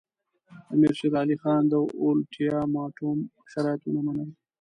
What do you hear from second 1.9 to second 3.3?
اولټیماټوم